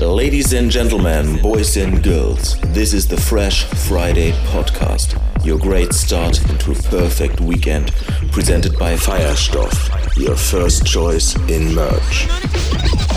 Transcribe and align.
Ladies 0.00 0.52
and 0.52 0.70
gentlemen, 0.70 1.40
boys 1.40 1.76
and 1.76 2.02
girls, 2.02 2.58
this 2.72 2.92
is 2.92 3.06
the 3.06 3.16
Fresh 3.16 3.64
Friday 3.88 4.32
podcast. 4.50 5.20
Your 5.44 5.58
great 5.58 5.92
start 5.92 6.40
into 6.50 6.72
a 6.72 6.74
perfect 6.74 7.40
weekend, 7.40 7.92
presented 8.32 8.78
by 8.78 8.94
Feierstoff, 8.94 10.16
your 10.16 10.36
first 10.36 10.84
choice 10.84 11.36
in 11.48 11.74
merch. 11.74 12.28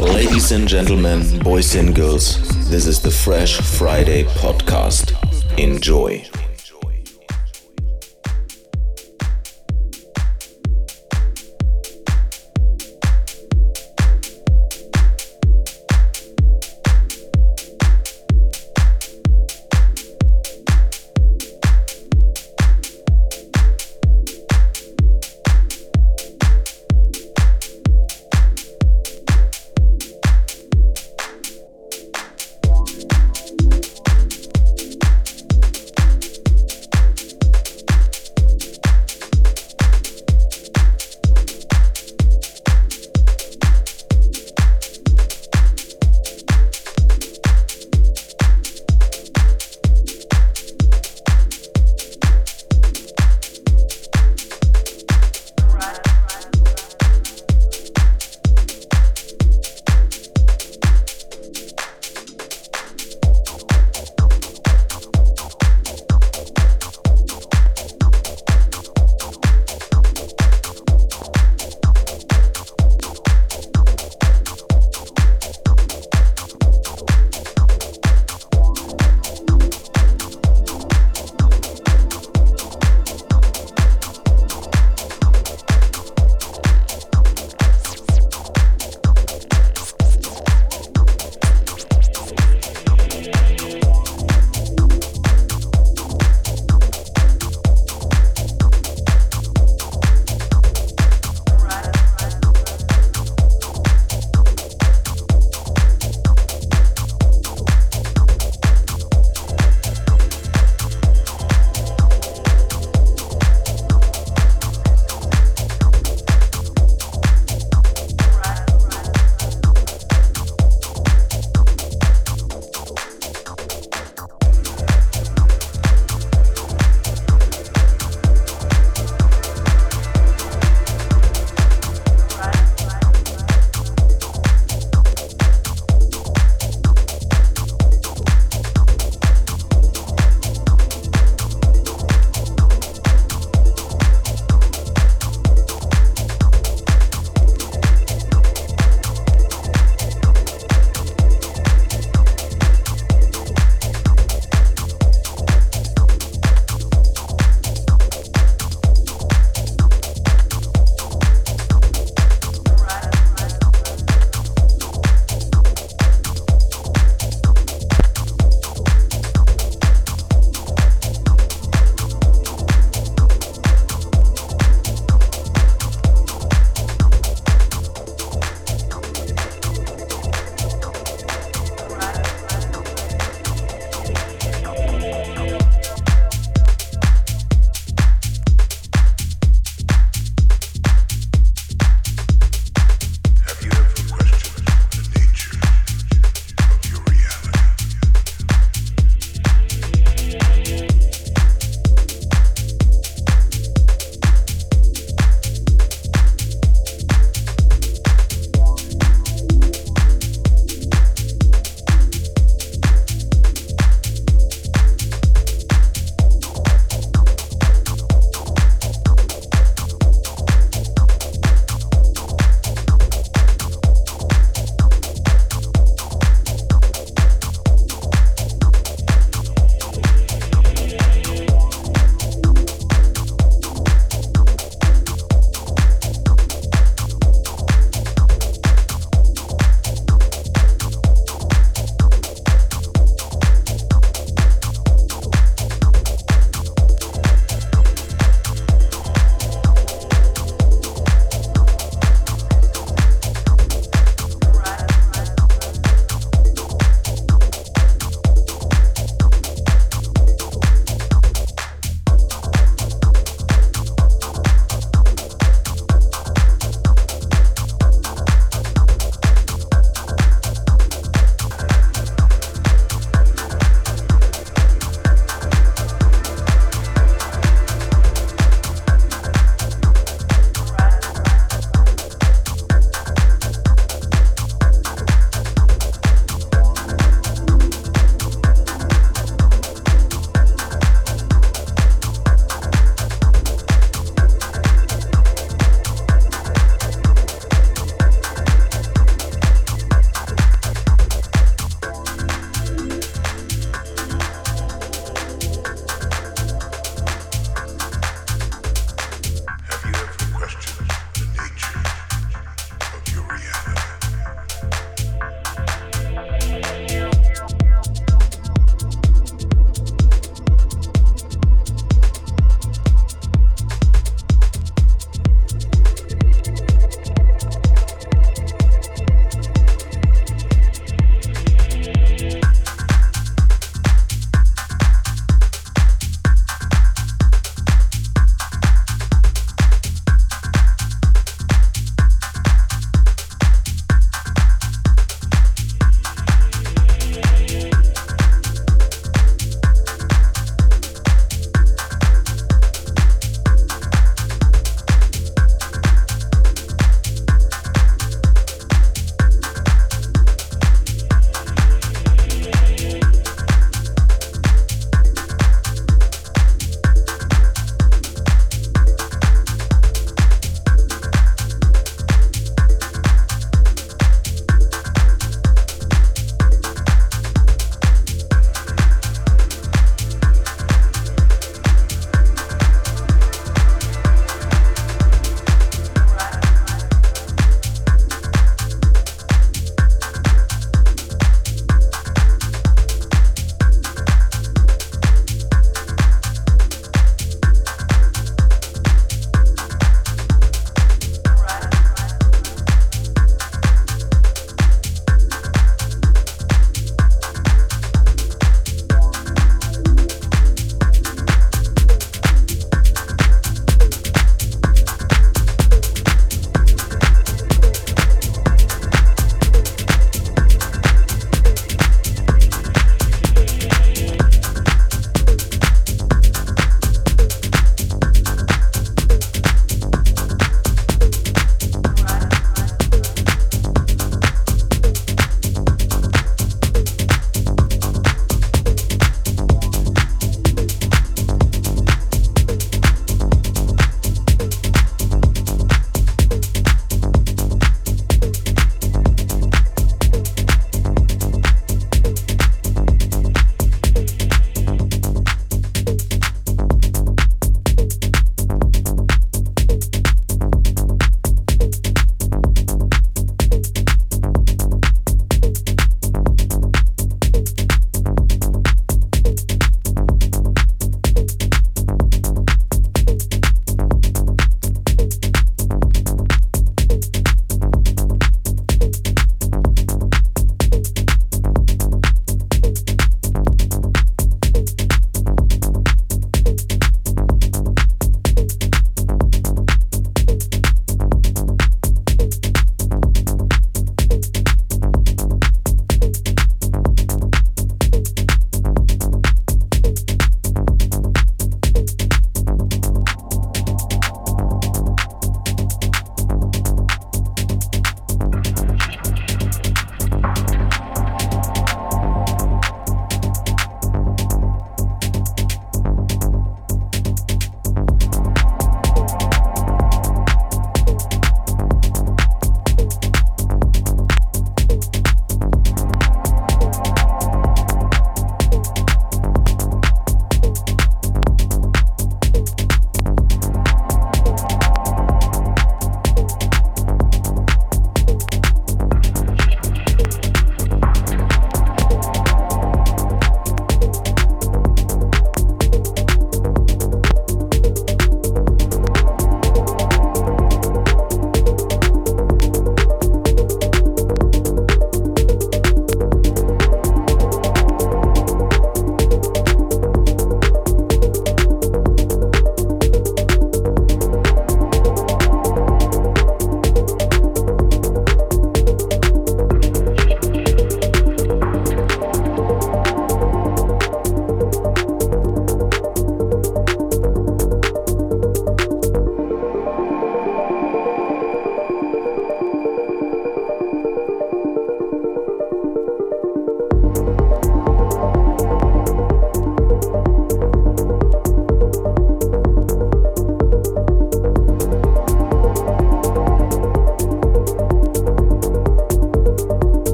Ladies 0.00 0.52
and 0.52 0.66
gentlemen, 0.66 1.38
boys 1.40 1.74
and 1.74 1.94
girls, 1.94 2.38
this 2.70 2.86
is 2.86 3.00
the 3.00 3.10
Fresh 3.10 3.60
Friday 3.60 4.24
podcast. 4.24 5.12
Enjoy. 5.58 6.24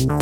no. 0.00 0.21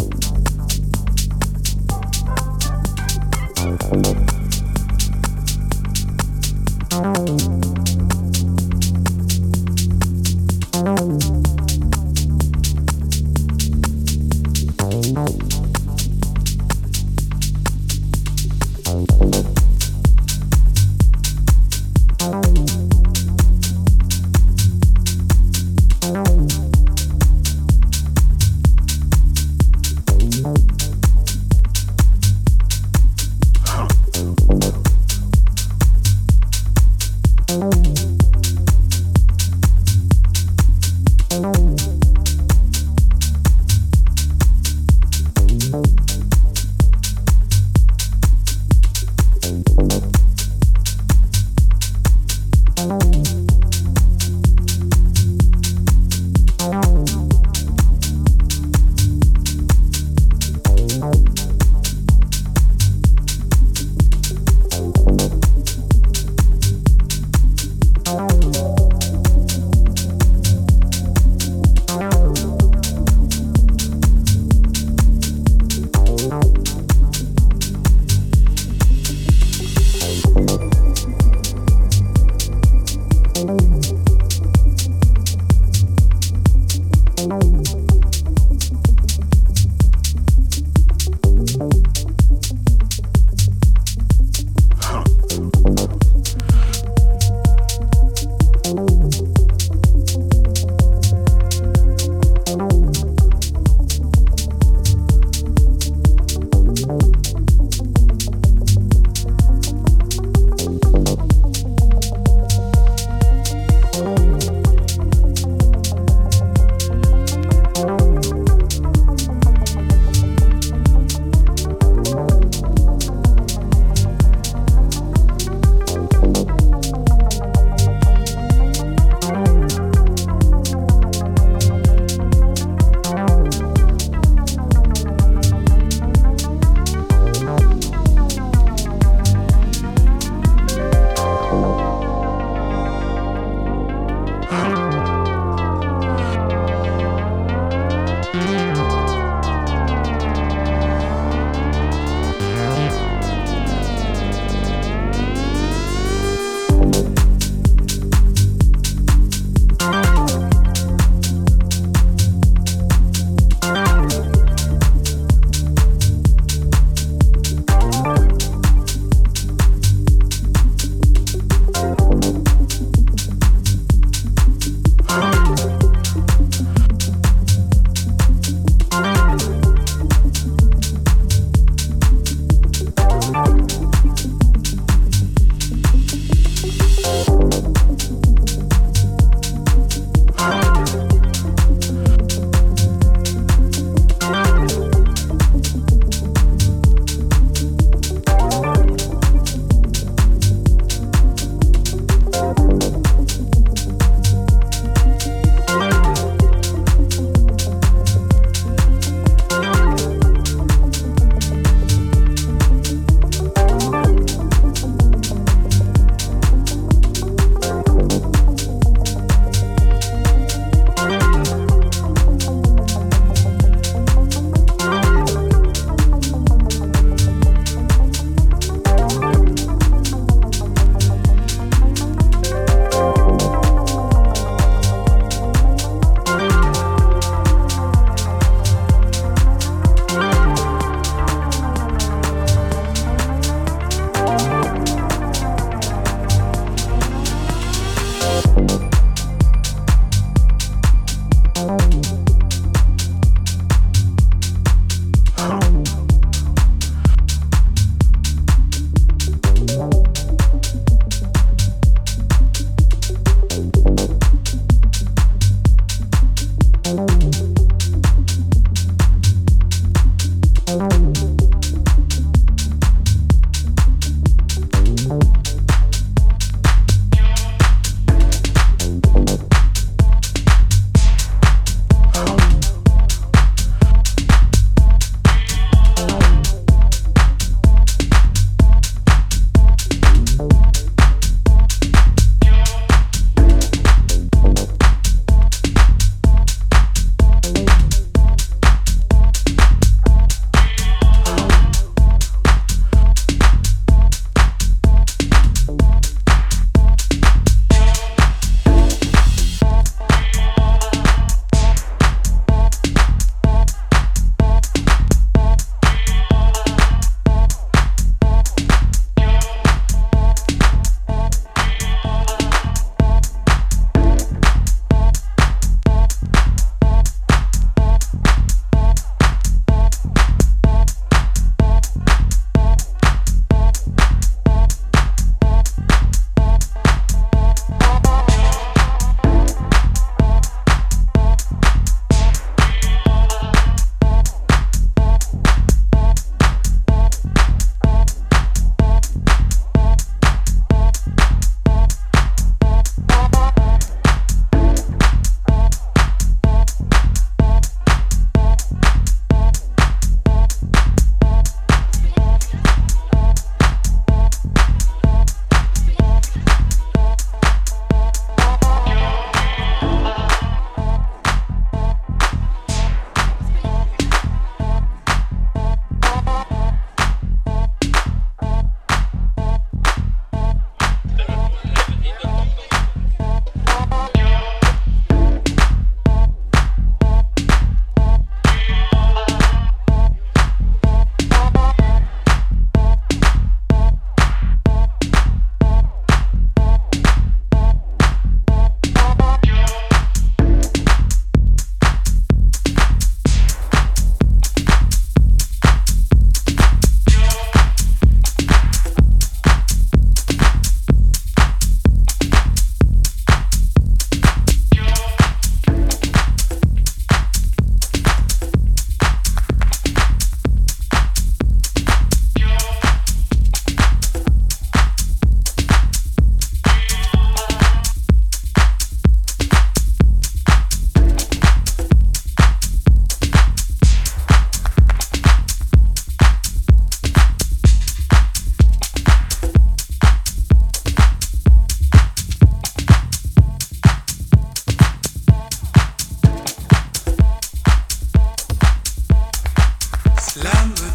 Lambert. 450.36 450.89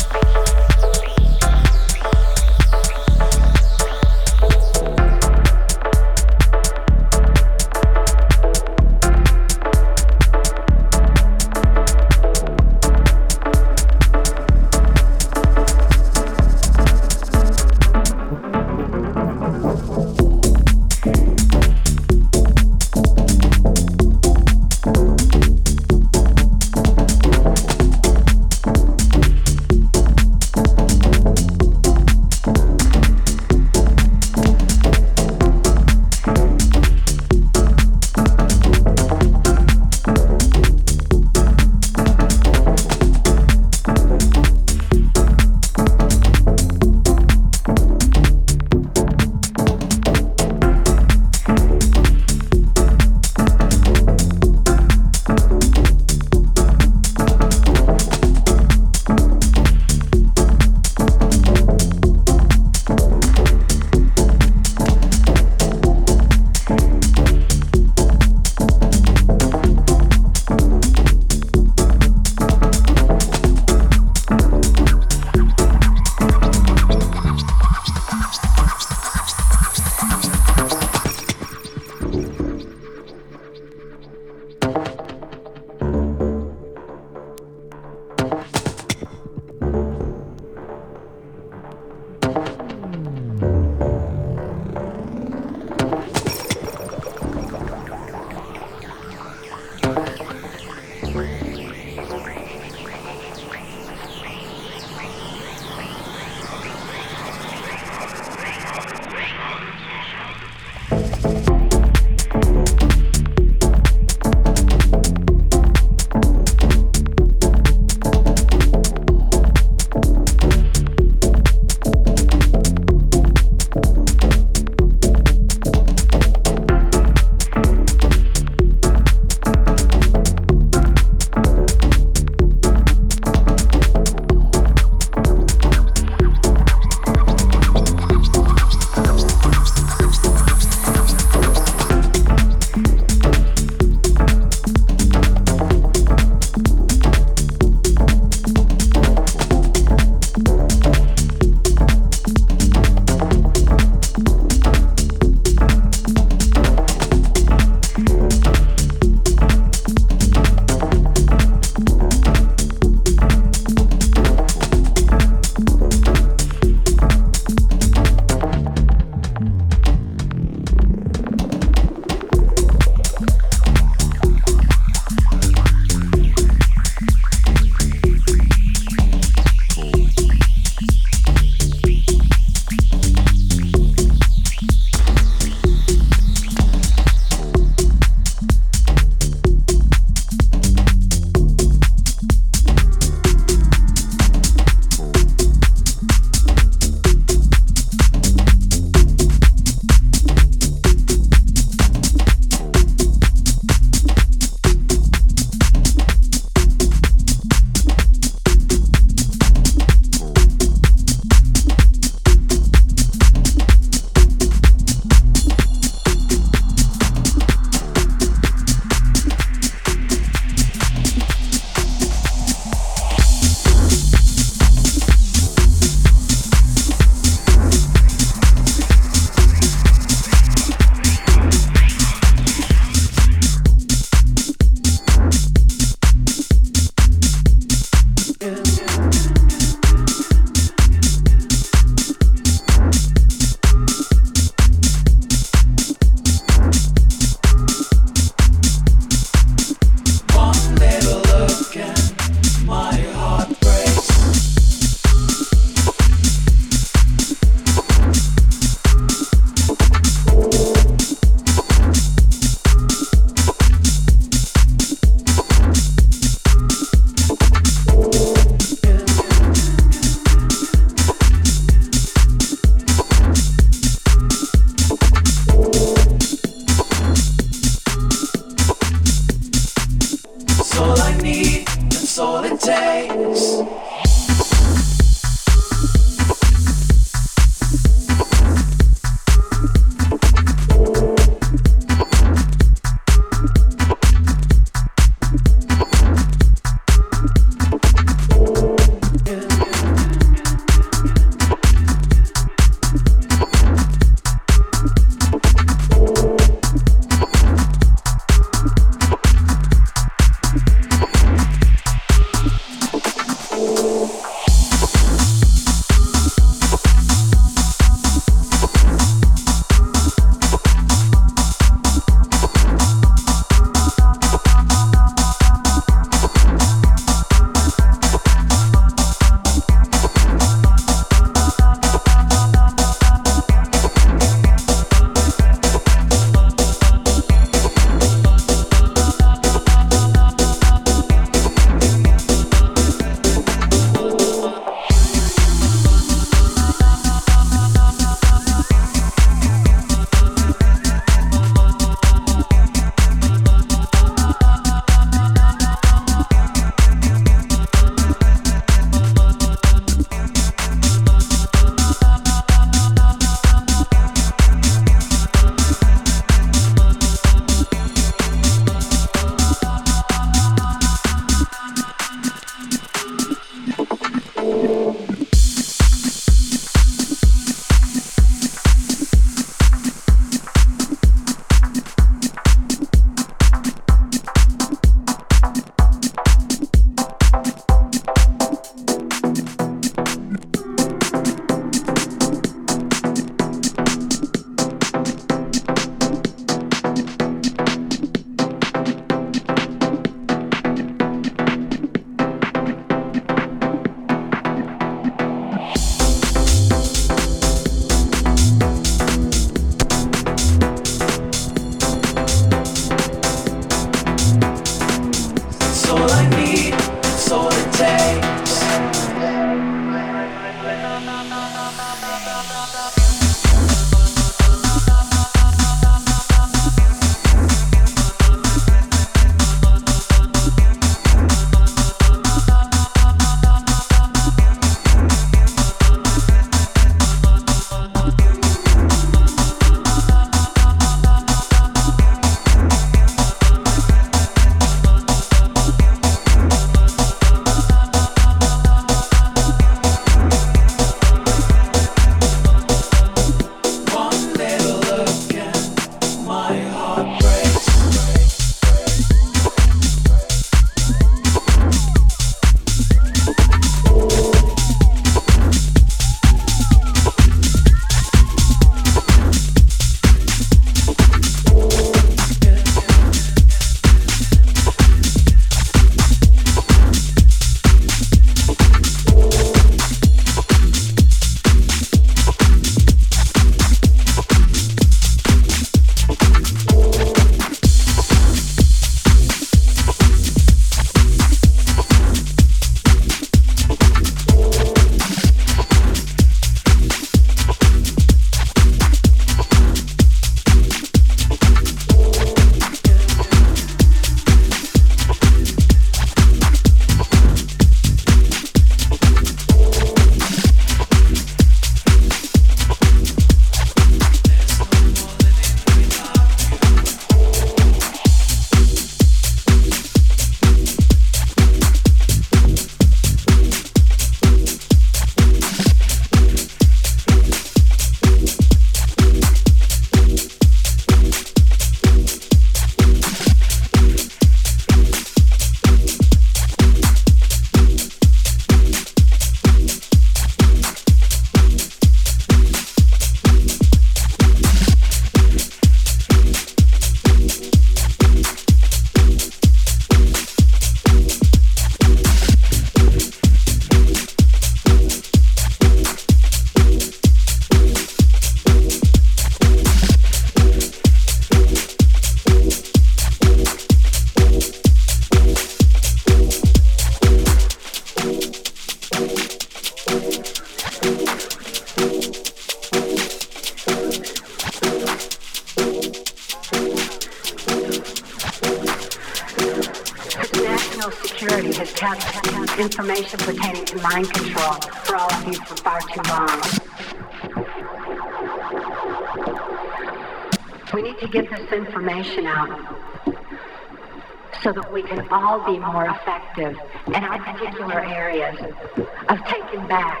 Back 599.76 600.00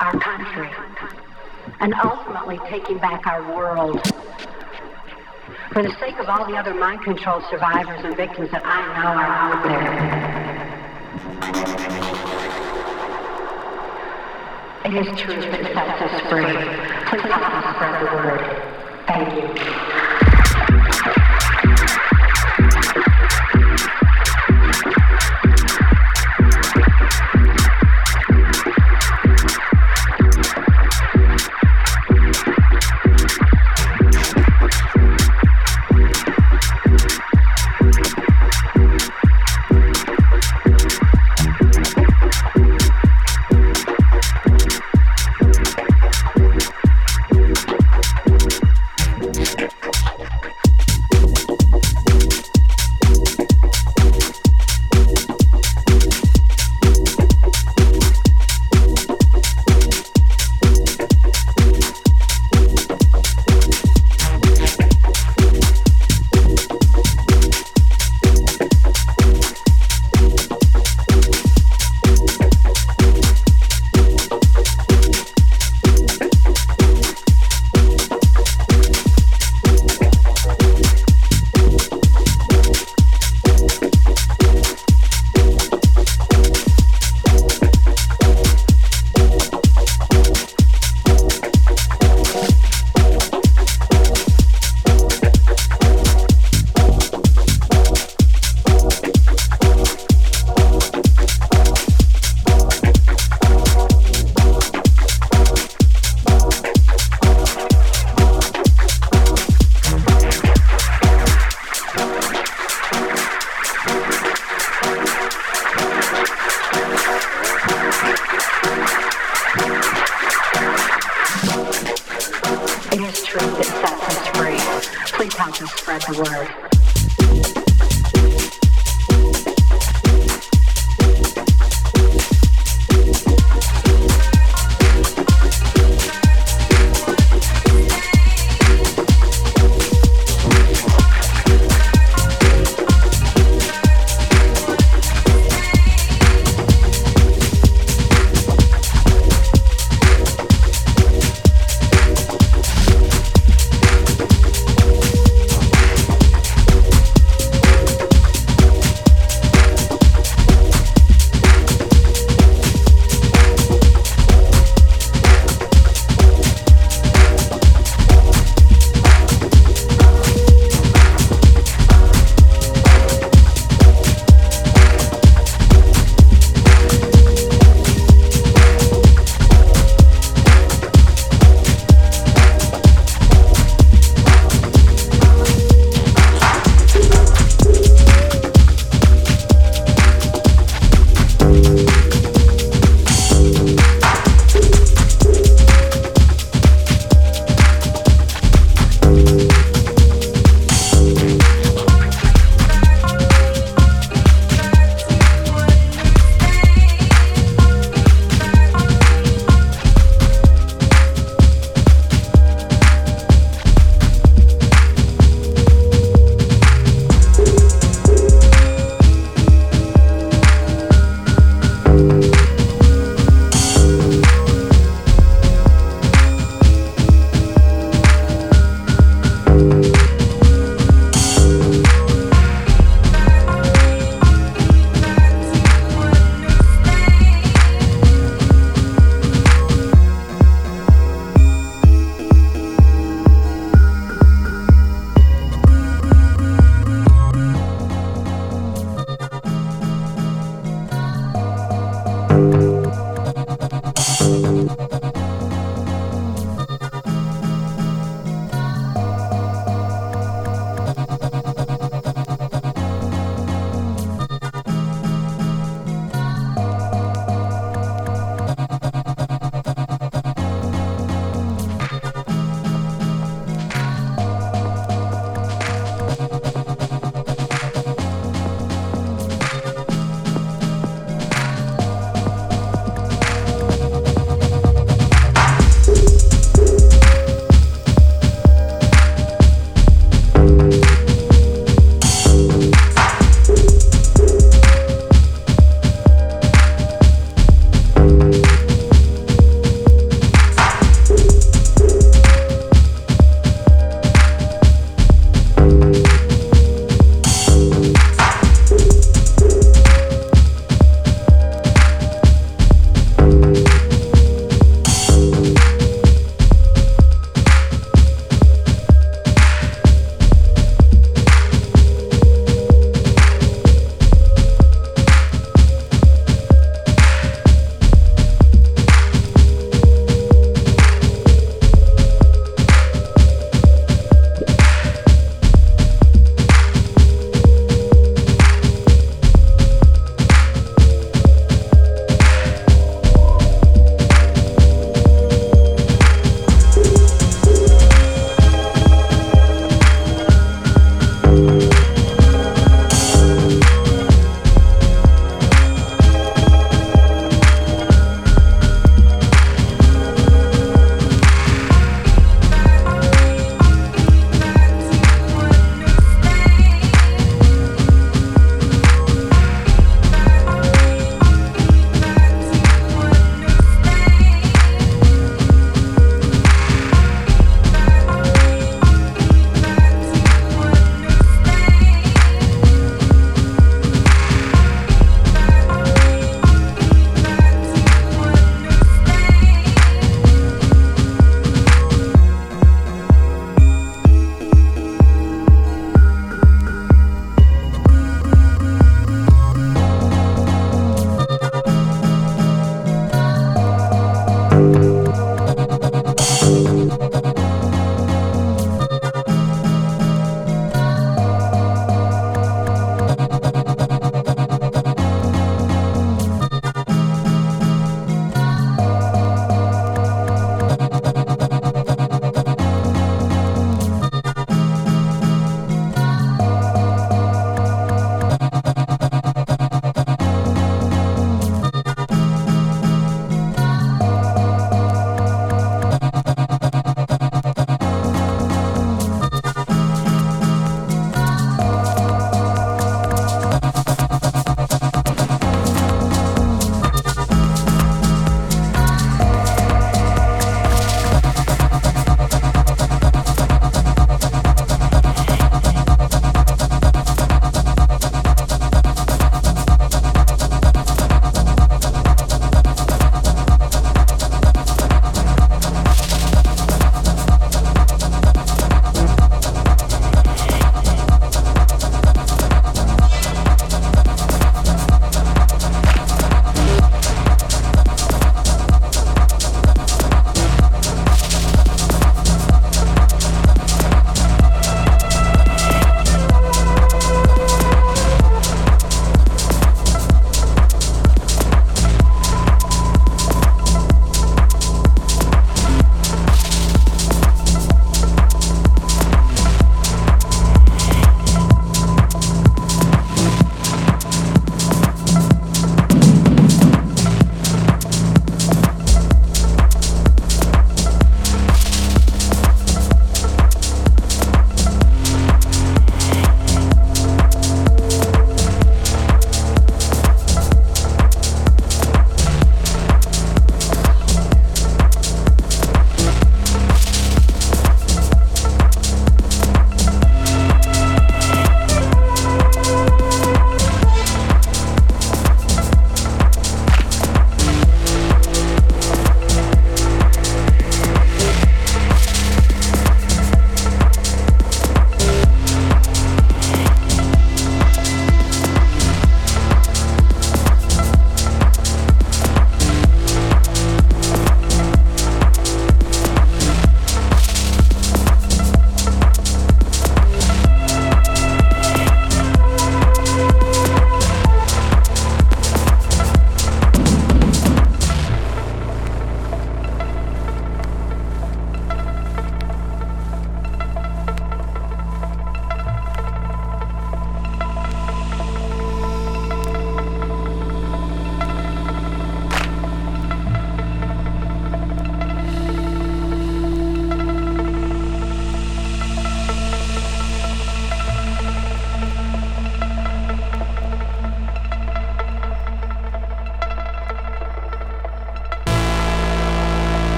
our 0.00 0.18
country 0.18 0.68
and 1.78 1.94
ultimately 2.02 2.58
taking 2.68 2.98
back 2.98 3.24
our 3.24 3.40
world. 3.54 4.02
For 5.72 5.80
the 5.80 5.94
sake 6.00 6.18
of 6.18 6.28
all 6.28 6.44
the 6.50 6.56
other 6.56 6.74
mind 6.74 7.02
control 7.02 7.40
survivors 7.48 8.00
and 8.04 8.16
victims 8.16 8.50
that 8.50 8.66
I 8.66 8.80
know 8.98 9.14
are 9.22 9.30
out 9.46 9.62
there. 9.62 10.42
It 14.86 14.94
is 15.06 15.06
truth 15.20 15.44
that 15.52 15.62
sets 15.72 16.02
us 16.02 16.20
free. 16.28 16.42
Please 17.06 17.22
help 17.22 17.42
us 17.46 17.64
spread 17.76 17.94
the 18.00 18.06
word. 18.16 18.42
Thank 19.06 19.28
you. 19.36 20.21